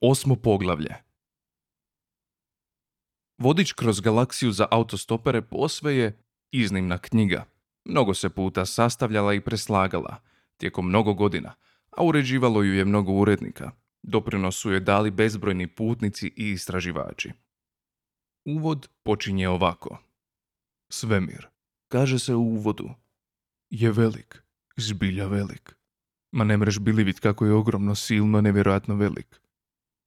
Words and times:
Osmo 0.00 0.36
poglavlje. 0.36 0.94
Vodič 3.38 3.72
kroz 3.72 4.00
galaksiju 4.00 4.52
za 4.52 4.66
autostopere 4.70 5.42
posve 5.42 5.96
je 5.96 6.18
iznimna 6.50 6.98
knjiga. 6.98 7.44
Mnogo 7.84 8.14
se 8.14 8.30
puta 8.30 8.66
sastavljala 8.66 9.34
i 9.34 9.40
preslagala, 9.40 10.16
tijekom 10.56 10.88
mnogo 10.88 11.14
godina, 11.14 11.54
a 11.90 12.04
uređivalo 12.04 12.62
ju 12.62 12.74
je 12.74 12.84
mnogo 12.84 13.12
urednika. 13.12 13.70
Doprinos 14.02 14.56
su 14.56 14.72
je 14.72 14.80
dali 14.80 15.10
bezbrojni 15.10 15.66
putnici 15.66 16.32
i 16.36 16.50
istraživači. 16.50 17.32
Uvod 18.44 18.88
počinje 19.02 19.48
ovako. 19.48 19.98
Svemir, 20.92 21.46
kaže 21.88 22.18
se 22.18 22.34
u 22.34 22.42
uvodu, 22.42 22.90
je 23.70 23.92
velik, 23.92 24.42
zbilja 24.76 25.26
velik. 25.26 25.76
Ma 26.32 26.44
ne 26.44 26.56
mreš 26.56 26.78
bili 26.78 27.04
vid 27.04 27.20
kako 27.20 27.46
je 27.46 27.52
ogromno, 27.52 27.94
silno, 27.94 28.40
nevjerojatno 28.40 28.94
velik. 28.94 29.40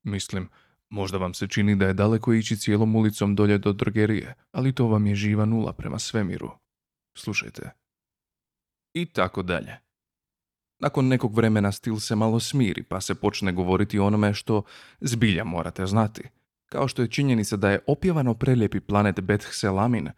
Mislim, 0.03 0.49
možda 0.89 1.17
vam 1.17 1.33
se 1.33 1.47
čini 1.47 1.75
da 1.75 1.85
je 1.85 1.93
daleko 1.93 2.33
ići 2.33 2.57
cijelom 2.57 2.95
ulicom 2.95 3.35
dolje 3.35 3.57
do 3.57 3.73
drogerije, 3.73 4.33
ali 4.51 4.73
to 4.73 4.87
vam 4.87 5.07
je 5.07 5.15
živa 5.15 5.45
nula 5.45 5.73
prema 5.73 5.99
svemiru. 5.99 6.51
Slušajte. 7.17 7.71
I 8.93 9.05
tako 9.05 9.43
dalje. 9.43 9.77
Nakon 10.79 11.07
nekog 11.07 11.35
vremena 11.35 11.71
stil 11.71 11.99
se 11.99 12.15
malo 12.15 12.39
smiri, 12.39 12.83
pa 12.83 13.01
se 13.01 13.15
počne 13.15 13.51
govoriti 13.51 13.99
onome 13.99 14.33
što 14.33 14.63
zbilja 15.01 15.43
morate 15.43 15.85
znati. 15.85 16.23
Kao 16.65 16.87
što 16.87 17.01
je 17.01 17.07
činjenica 17.11 17.57
da 17.57 17.71
je 17.71 17.79
opjevano 17.87 18.33
prelijepi 18.33 18.79
planet 18.79 19.21
Beth 19.21 19.47
Selamin 19.51 20.09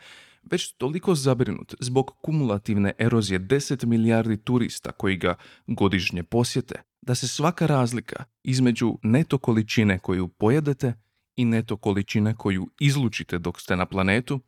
već 0.51 0.71
toliko 0.71 1.15
zabrinut 1.15 1.75
zbog 1.79 2.11
kumulativne 2.21 2.93
erozije 2.97 3.39
10 3.39 3.85
milijardi 3.85 4.37
turista 4.37 4.91
koji 4.91 5.17
ga 5.17 5.35
godišnje 5.67 6.23
posjete, 6.23 6.81
da 7.01 7.15
se 7.15 7.27
svaka 7.27 7.65
razlika 7.65 8.23
između 8.43 8.97
neto 9.03 9.37
količine 9.37 9.99
koju 9.99 10.27
pojedete 10.27 10.93
i 11.35 11.45
neto 11.45 11.77
količine 11.77 12.35
koju 12.35 12.67
izlučite 12.79 13.39
dok 13.39 13.61
ste 13.61 13.75
na 13.75 13.85
planetu, 13.85 14.39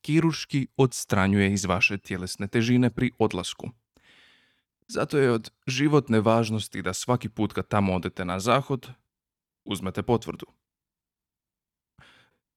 kiruški 0.00 0.66
odstranjuje 0.76 1.52
iz 1.52 1.64
vaše 1.64 1.98
tjelesne 1.98 2.48
težine 2.48 2.90
pri 2.90 3.10
odlasku. 3.18 3.70
Zato 4.88 5.18
je 5.18 5.32
od 5.32 5.50
životne 5.66 6.20
važnosti 6.20 6.82
da 6.82 6.92
svaki 6.92 7.28
put 7.28 7.52
kad 7.52 7.68
tamo 7.68 7.94
odete 7.94 8.24
na 8.24 8.40
zahod, 8.40 8.90
uzmete 9.64 10.02
potvrdu. 10.02 10.46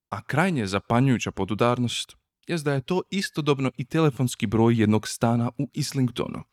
A 0.10 0.22
krajnje 0.22 0.68
zapanjujuća 0.68 1.32
podudarnost 1.32 2.16
je 2.48 2.58
da 2.58 2.74
je 2.74 2.82
to 2.82 3.02
istodobno 3.10 3.72
i 3.78 3.86
telefonski 3.86 4.48
broj 4.48 4.80
jednog 4.80 5.08
stana 5.08 5.52
u 5.58 5.70
Islingtonu, 5.74 6.44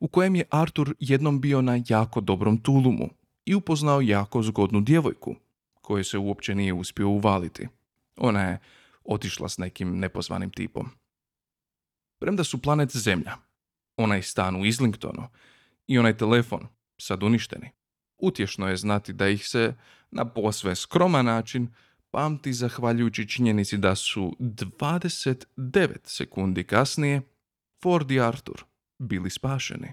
u 0.00 0.08
kojem 0.08 0.36
je 0.36 0.44
Artur 0.50 0.94
jednom 1.00 1.40
bio 1.40 1.62
na 1.62 1.82
jako 1.88 2.20
dobrom 2.20 2.62
tulumu 2.62 3.08
i 3.44 3.54
upoznao 3.54 4.00
jako 4.00 4.42
zgodnu 4.42 4.80
djevojku, 4.80 5.34
koju 5.80 6.04
se 6.04 6.18
uopće 6.18 6.54
nije 6.54 6.72
uspio 6.72 7.08
uvaliti. 7.08 7.68
Ona 8.16 8.42
je 8.42 8.58
otišla 9.04 9.48
s 9.48 9.58
nekim 9.58 9.98
nepozvanim 9.98 10.50
tipom. 10.50 10.90
Premda 12.20 12.44
su 12.44 12.62
planet 12.62 12.96
Zemlja, 12.96 13.36
onaj 13.96 14.22
stan 14.22 14.56
u 14.56 14.64
Islingtonu 14.64 15.28
i 15.86 15.98
onaj 15.98 16.16
telefon 16.16 16.66
sad 17.00 17.22
uništeni. 17.22 17.70
Utješno 18.18 18.68
je 18.68 18.76
znati 18.76 19.12
da 19.12 19.28
ih 19.28 19.48
se 19.48 19.74
na 20.10 20.24
posve 20.24 20.74
skroman 20.74 21.24
način 21.24 21.74
pamti 22.10 22.52
zahvaljujući 22.52 23.28
činjenici 23.28 23.76
da 23.76 23.94
su 23.94 24.36
29 24.38 25.96
sekundi 26.04 26.64
kasnije 26.64 27.22
Ford 27.82 28.10
i 28.10 28.20
Arthur 28.20 28.64
bili 28.98 29.30
spašeni. 29.30 29.92